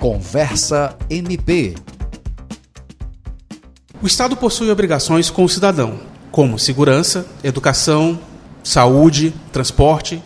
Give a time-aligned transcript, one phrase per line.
[0.00, 1.74] Conversa MP.
[4.02, 6.00] O Estado possui obrigações com o cidadão,
[6.30, 8.18] como segurança, educação,
[8.64, 10.22] saúde, transporte,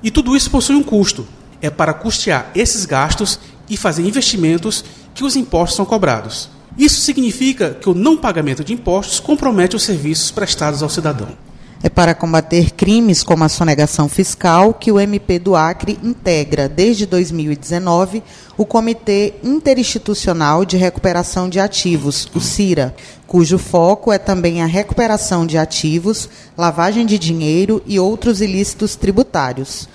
[0.00, 1.26] e tudo isso possui um custo.
[1.60, 6.48] É para custear esses gastos e fazer investimentos que os impostos são cobrados.
[6.78, 11.45] Isso significa que o não pagamento de impostos compromete os serviços prestados ao cidadão.
[11.82, 17.04] É para combater crimes como a sonegação fiscal que o MP do Acre integra, desde
[17.04, 18.22] 2019,
[18.56, 22.94] o Comitê Interinstitucional de Recuperação de Ativos, o CIRA,
[23.26, 29.86] cujo foco é também a recuperação de ativos, lavagem de dinheiro e outros ilícitos tributários.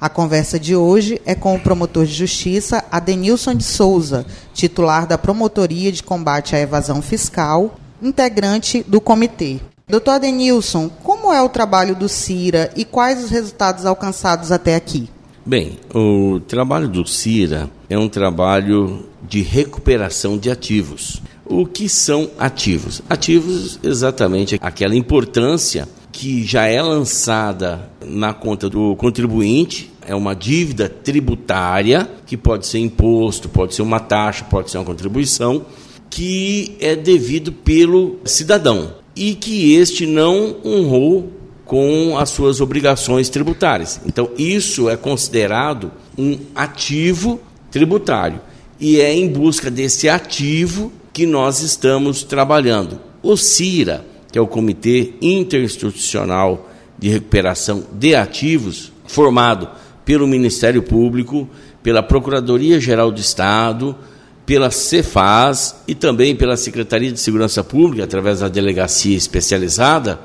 [0.00, 5.18] A conversa de hoje é com o promotor de justiça Adenilson de Souza, titular da
[5.18, 9.60] Promotoria de Combate à Evasão Fiscal, integrante do comitê.
[9.90, 15.08] Doutor Adenilson, como é o trabalho do CIRA e quais os resultados alcançados até aqui?
[15.44, 21.22] Bem, o trabalho do CIRA é um trabalho de recuperação de ativos.
[21.44, 23.02] O que são ativos?
[23.08, 30.88] Ativos, exatamente aquela importância que já é lançada na conta do contribuinte, é uma dívida
[30.88, 35.64] tributária, que pode ser imposto, pode ser uma taxa, pode ser uma contribuição,
[36.08, 41.30] que é devido pelo cidadão e que este não honrou
[41.66, 44.00] com as suas obrigações tributárias.
[44.06, 47.38] Então, isso é considerado um ativo
[47.70, 48.40] tributário
[48.80, 52.98] e é em busca desse ativo que nós estamos trabalhando.
[53.22, 59.68] O CIRA, que é o Comitê Interinstitucional de Recuperação de Ativos, formado
[60.02, 61.46] pelo Ministério Público,
[61.82, 63.94] pela Procuradoria-Geral do Estado,
[64.50, 70.18] pela Cefaz e também pela Secretaria de Segurança Pública, através da delegacia especializada,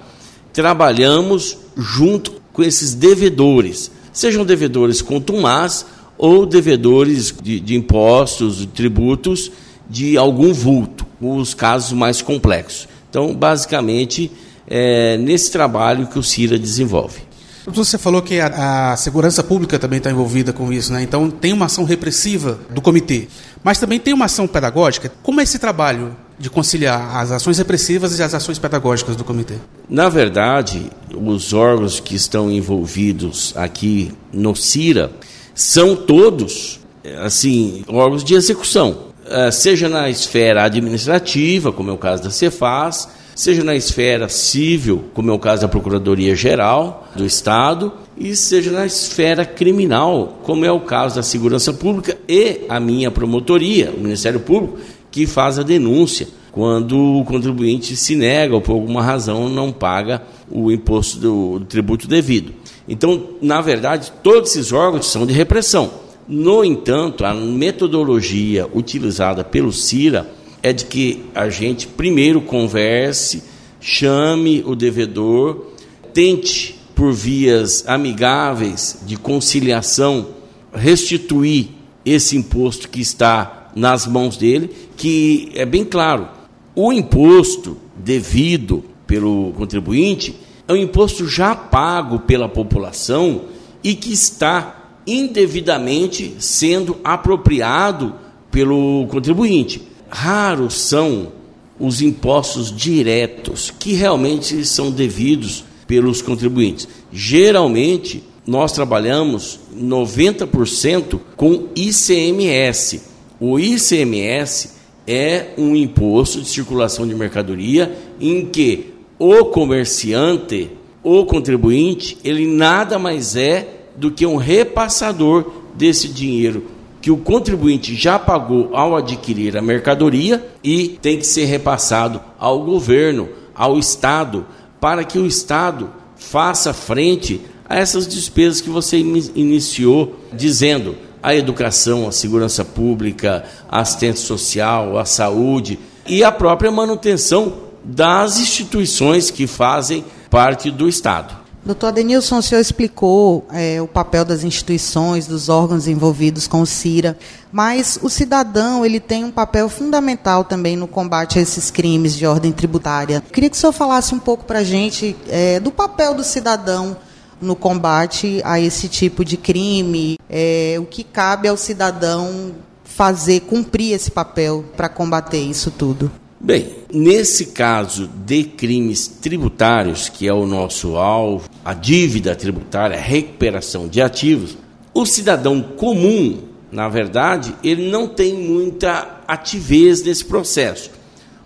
[0.52, 5.86] trabalhamos junto com esses devedores, sejam devedores contumaz
[6.18, 9.52] ou devedores de, de impostos, de tributos
[9.88, 12.88] de algum vulto, os casos mais complexos.
[13.08, 14.32] Então, basicamente,
[14.68, 17.20] é nesse trabalho que o CIRA desenvolve.
[17.68, 21.02] Você falou que a, a segurança pública também está envolvida com isso, né?
[21.02, 23.28] Então tem uma ação repressiva do comitê,
[23.66, 25.12] mas também tem uma ação pedagógica.
[25.24, 29.56] Como é esse trabalho de conciliar as ações repressivas e as ações pedagógicas do comitê?
[29.90, 35.10] Na verdade, os órgãos que estão envolvidos aqui no CIRA
[35.56, 36.80] são todos,
[37.24, 43.08] assim, órgãos de execução, eh, seja na esfera administrativa, como é o caso da Cefaz,
[43.34, 48.86] seja na esfera civil, como é o caso da Procuradoria-Geral do Estado, e seja na
[48.86, 54.40] esfera criminal, como é o caso da Segurança Pública e a minha promotoria, o Ministério
[54.40, 54.78] Público,
[55.12, 60.22] que faz a denúncia quando o contribuinte se nega ou por alguma razão não paga
[60.50, 62.54] o imposto do, do tributo devido.
[62.88, 65.92] Então, na verdade, todos esses órgãos são de repressão.
[66.28, 70.28] No entanto, a metodologia utilizada pelo CIRA
[70.64, 73.44] é de que a gente primeiro converse,
[73.82, 75.72] chame o devedor,
[76.14, 80.30] tente por vias amigáveis de conciliação
[80.74, 81.68] restituir
[82.06, 86.30] esse imposto que está nas mãos dele, que é bem claro,
[86.74, 90.36] o imposto devido pelo contribuinte
[90.68, 93.42] é um imposto já pago pela população
[93.84, 98.16] e que está indevidamente sendo apropriado
[98.50, 99.82] pelo contribuinte.
[100.10, 101.32] Raros são
[101.80, 106.88] os impostos diretos que realmente são devidos pelos contribuintes.
[107.12, 113.02] Geralmente, nós trabalhamos 90% com ICMS.
[113.40, 114.72] O ICMS
[115.08, 120.70] é um imposto de circulação de mercadoria em que o comerciante,
[121.04, 126.76] o contribuinte, ele nada mais é do que um repassador desse dinheiro
[127.06, 132.64] que o contribuinte já pagou ao adquirir a mercadoria e tem que ser repassado ao
[132.64, 134.44] governo, ao Estado,
[134.80, 142.08] para que o Estado faça frente a essas despesas que você iniciou dizendo a educação,
[142.08, 149.48] a segurança pública, a assistência social, a saúde e a própria manutenção das instituições que
[149.48, 151.45] fazem parte do Estado.
[151.66, 156.66] Doutor Adenilson, o senhor explicou é, o papel das instituições, dos órgãos envolvidos com o
[156.66, 157.18] CIRA,
[157.52, 162.24] mas o cidadão ele tem um papel fundamental também no combate a esses crimes de
[162.28, 163.24] ordem tributária.
[163.32, 166.96] Queria que o senhor falasse um pouco para a gente é, do papel do cidadão
[167.42, 172.54] no combate a esse tipo de crime, é, o que cabe ao cidadão
[172.84, 176.12] fazer, cumprir esse papel para combater isso tudo.
[176.40, 183.02] Bem, nesse caso de crimes tributários, que é o nosso alvo, a dívida tributária, a
[183.02, 184.58] recuperação de ativos,
[184.94, 190.92] o cidadão comum na verdade, ele não tem muita ativez nesse processo.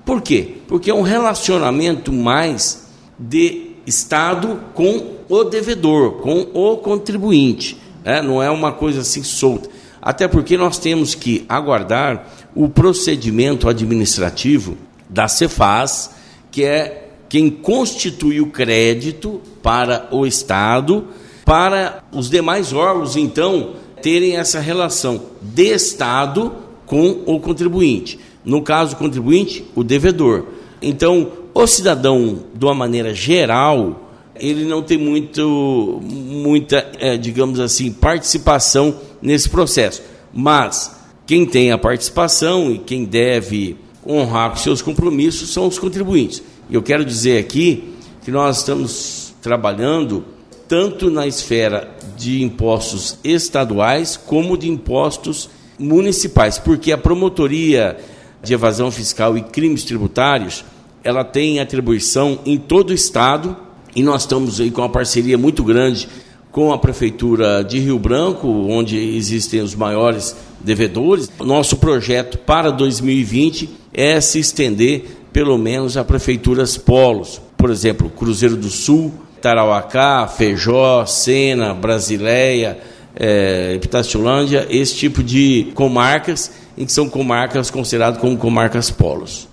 [0.04, 0.56] Por quê?
[0.68, 2.88] Porque é um relacionamento mais
[3.18, 7.78] de Estado com o devedor, com o contribuinte.
[8.04, 8.22] Né?
[8.24, 9.70] Não é uma coisa assim solta.
[10.02, 14.78] Até porque nós temos que aguardar o procedimento administrativo
[15.10, 16.12] da Cefaz,
[16.52, 21.08] que é quem constitui o crédito para o Estado,
[21.46, 26.54] para os demais órgãos, então, terem essa relação de Estado
[26.86, 28.20] com o contribuinte.
[28.44, 30.46] No caso, o contribuinte, o devedor.
[30.82, 37.92] Então, o cidadão, de uma maneira geral, ele não tem muito, muita, é, digamos assim,
[37.92, 40.02] participação nesse processo.
[40.34, 40.96] Mas
[41.26, 46.42] quem tem a participação e quem deve honrar com seus compromissos são os contribuintes.
[46.72, 47.94] Eu quero dizer aqui
[48.24, 50.24] que nós estamos trabalhando
[50.68, 55.50] tanto na esfera de impostos estaduais como de impostos
[55.80, 57.98] municipais, porque a promotoria
[58.44, 60.64] de evasão fiscal e crimes tributários,
[61.04, 63.56] ela tem atribuição em todo o estado
[63.96, 66.08] e nós estamos aí com uma parceria muito grande
[66.52, 71.30] com a prefeitura de Rio Branco, onde existem os maiores devedores.
[71.40, 78.56] Nosso projeto para 2020 é se estender pelo menos a prefeituras polos, por exemplo, Cruzeiro
[78.56, 82.80] do Sul, Tarauacá, Feijó, Sena, Brasileia,
[83.16, 89.48] é, Epitaciolândia, esse tipo de comarcas, em que são comarcas consideradas como comarcas polos.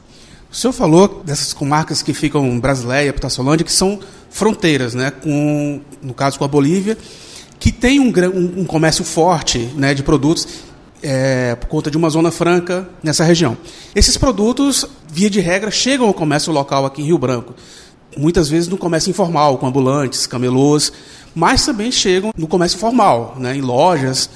[0.51, 3.99] O senhor falou dessas comarcas que ficam Brasileia, Epitaciolândia, que são
[4.37, 6.97] fronteiras, né, com, no caso com a Bolívia,
[7.59, 10.47] que tem um, um, um comércio forte né, de produtos
[11.03, 13.57] é, por conta de uma zona franca nessa região.
[13.95, 17.55] Esses produtos, via de regra, chegam ao comércio local aqui em Rio Branco
[18.17, 20.93] muitas vezes no comércio informal, com ambulantes, camelôs,
[21.35, 24.31] mas também chegam no comércio formal, né, em lojas,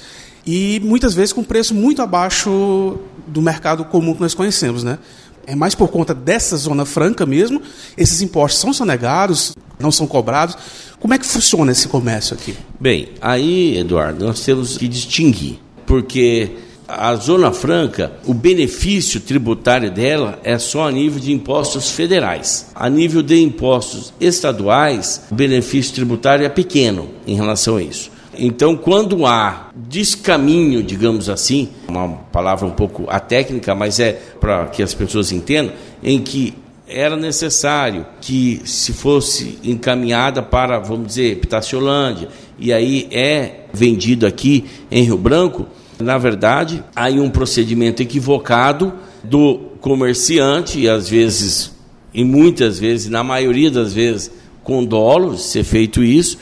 [0.47, 4.85] e muitas vezes com preço muito abaixo do mercado comum que nós conhecemos.
[4.85, 4.99] Né?
[5.47, 7.61] É mais por conta dessa zona franca mesmo,
[7.97, 10.57] esses impostos são sonegados, não são cobrados.
[10.99, 12.55] Como é que funciona esse comércio aqui?
[12.79, 16.51] Bem, aí, Eduardo, nós temos que distinguir, porque
[16.87, 22.67] a Zona Franca, o benefício tributário dela é só a nível de impostos federais.
[22.75, 28.11] A nível de impostos estaduais, o benefício tributário é pequeno em relação a isso.
[28.43, 34.83] Então, quando há descaminho, digamos assim, uma palavra um pouco atécnica, mas é para que
[34.83, 36.55] as pessoas entendam, em que
[36.89, 44.65] era necessário que se fosse encaminhada para, vamos dizer, Pitaciolândia, e aí é vendido aqui
[44.91, 45.67] em Rio Branco,
[45.99, 51.73] na verdade, há um procedimento equivocado do comerciante, e às vezes,
[52.15, 54.31] e muitas vezes, na maioria das vezes,
[54.65, 56.39] com dolo ser feito isso,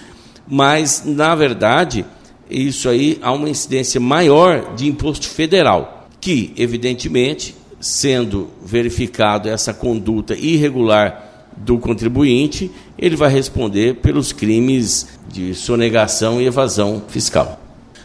[0.51, 2.05] mas, na verdade,
[2.51, 10.35] isso aí há uma incidência maior de imposto federal, que, evidentemente, sendo verificado essa conduta
[10.35, 17.61] irregular do contribuinte, ele vai responder pelos crimes de sonegação e evasão fiscal.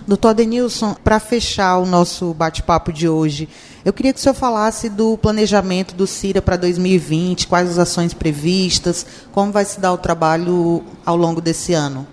[0.06, 3.48] Doutor Adenilson, para fechar o nosso bate-papo de hoje,
[3.86, 8.14] eu queria que o senhor falasse do planejamento do CIRA para 2020, quais as ações
[8.14, 12.06] previstas, como vai se dar o trabalho ao longo desse ano.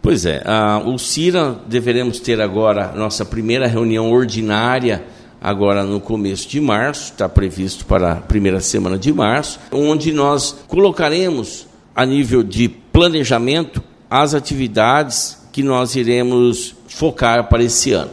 [0.00, 5.04] Pois é, uh, o CIRA deveremos ter agora nossa primeira reunião ordinária
[5.40, 10.56] agora no começo de março, está previsto para a primeira semana de março, onde nós
[10.66, 18.12] colocaremos a nível de planejamento as atividades que nós iremos focar para esse ano.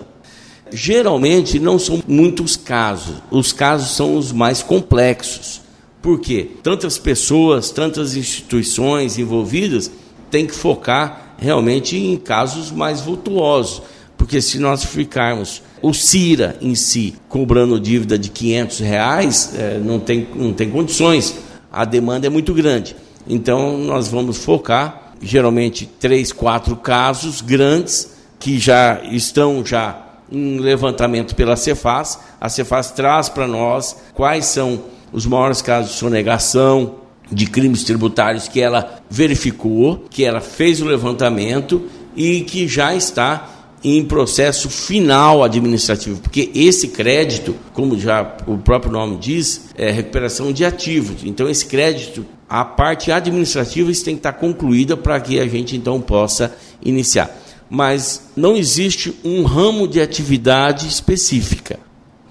[0.71, 5.61] Geralmente não são muitos casos, os casos são os mais complexos.
[6.01, 6.49] Por quê?
[6.61, 9.89] Tantas pessoas, tantas instituições envolvidas
[10.29, 13.81] têm que focar realmente em casos mais vultuosos.
[14.17, 19.99] Porque se nós ficarmos o CIRA em si cobrando dívida de 500 reais, é, não,
[19.99, 21.35] tem, não tem condições,
[21.71, 22.95] a demanda é muito grande.
[23.27, 30.01] Então nós vamos focar geralmente três, quatro casos grandes que já estão já
[30.31, 32.19] em levantamento pela Cefaz.
[32.39, 36.95] A Cefaz traz para nós quais são os maiores casos de sonegação,
[37.31, 41.83] de crimes tributários que ela verificou, que ela fez o levantamento
[42.15, 43.49] e que já está
[43.83, 50.51] em processo final administrativo, porque esse crédito, como já o próprio nome diz, é recuperação
[50.51, 51.23] de ativos.
[51.23, 56.01] Então esse crédito, a parte administrativa tem que estar concluída para que a gente então
[56.01, 57.29] possa iniciar
[57.69, 61.79] mas não existe um ramo de atividade específica.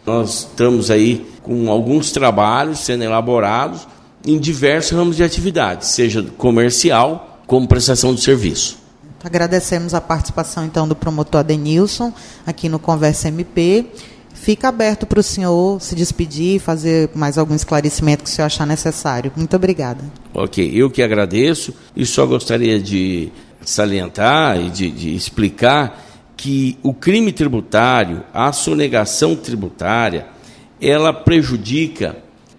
[0.07, 3.87] Nós estamos aí com alguns trabalhos sendo elaborados
[4.27, 8.79] em diversos ramos de atividade, seja comercial como prestação de serviço.
[9.23, 12.13] Agradecemos a participação, então, do promotor Adenilson
[12.47, 13.87] aqui no Conversa MP.
[14.35, 18.67] Fica aberto para o senhor se despedir, fazer mais algum esclarecimento que o senhor achar
[18.67, 19.33] necessário.
[19.35, 20.05] Muito obrigada.
[20.35, 26.05] Ok, eu que agradeço e só gostaria de salientar e de, de explicar
[26.37, 30.27] que o crime tributário, a sonegação tributária,
[30.81, 32.17] ela prejudica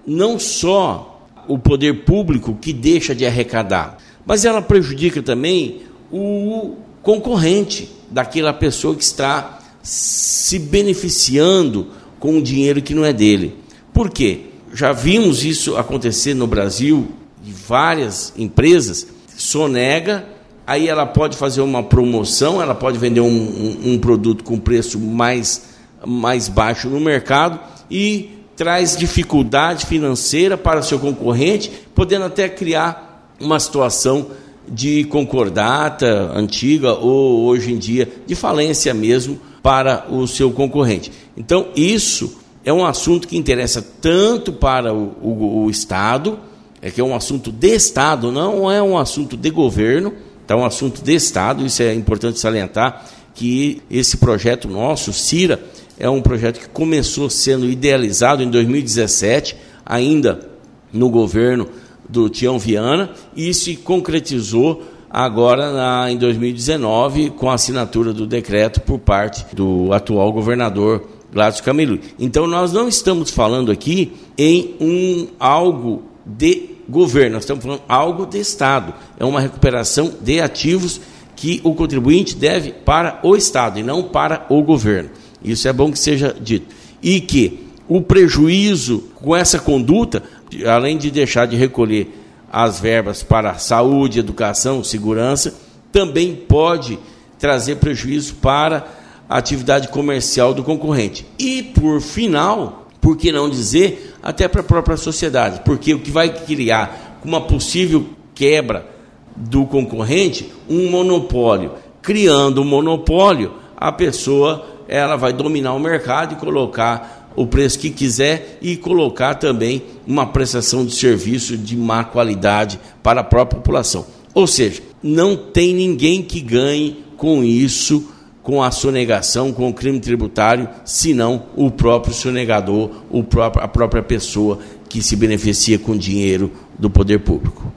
[0.08, 1.15] não só
[1.48, 8.96] o poder público que deixa de arrecadar, mas ela prejudica também o concorrente daquela pessoa
[8.96, 11.88] que está se beneficiando
[12.20, 13.56] com o dinheiro que não é dele.
[13.94, 14.46] Por quê?
[14.74, 17.08] Já vimos isso acontecer no Brasil,
[17.42, 20.26] de várias empresas, sonega,
[20.66, 25.00] aí ela pode fazer uma promoção, ela pode vender um, um, um produto com preço
[25.00, 25.70] mais,
[26.06, 27.60] mais baixo no mercado
[27.90, 34.28] e traz dificuldade financeira para seu concorrente, podendo até criar uma situação
[34.68, 41.12] de concordata antiga ou hoje em dia de falência mesmo para o seu concorrente.
[41.36, 46.40] Então, isso é um assunto que interessa tanto para o, o, o Estado,
[46.82, 50.62] é que é um assunto de Estado, não é um assunto de governo, então é
[50.62, 55.60] um assunto de Estado, isso é importante salientar, que esse projeto nosso, CIRA,
[55.98, 60.48] é um projeto que começou sendo idealizado em 2017, ainda
[60.92, 61.68] no governo
[62.08, 68.82] do Tião Viana, e se concretizou agora na, em 2019 com a assinatura do decreto
[68.82, 72.00] por parte do atual governador Gladys Camilo.
[72.20, 78.26] Então nós não estamos falando aqui em um algo de governo, nós estamos falando algo
[78.26, 78.94] de Estado.
[79.20, 81.00] É uma recuperação de ativos
[81.36, 85.10] que o contribuinte deve para o Estado e não para o governo.
[85.46, 86.74] Isso é bom que seja dito.
[87.02, 90.24] E que o prejuízo com essa conduta,
[90.66, 92.08] além de deixar de recolher
[92.52, 95.54] as verbas para saúde, educação, segurança,
[95.92, 96.98] também pode
[97.38, 98.88] trazer prejuízo para
[99.30, 101.26] a atividade comercial do concorrente.
[101.38, 106.12] E, por final, por que não dizer, até para a própria sociedade, porque o que
[106.12, 108.88] vai criar uma possível quebra
[109.36, 111.74] do concorrente, um monopólio.
[112.02, 117.90] Criando um monopólio, a pessoa ela vai dominar o mercado e colocar o preço que
[117.90, 124.06] quiser e colocar também uma prestação de serviço de má qualidade para a própria população.
[124.34, 128.10] Ou seja, não tem ninguém que ganhe com isso,
[128.42, 134.04] com a sonegação, com o crime tributário, senão o próprio sonegador, o próprio, a própria
[134.04, 137.72] pessoa que se beneficia com dinheiro do poder público.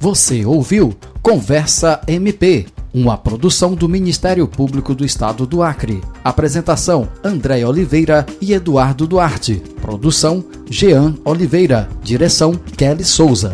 [0.00, 2.66] Você ouviu Conversa MP
[2.96, 6.02] uma produção do Ministério Público do Estado do Acre.
[6.24, 9.62] Apresentação: André Oliveira e Eduardo Duarte.
[9.82, 11.90] Produção: Jean Oliveira.
[12.02, 13.52] Direção: Kelly Souza.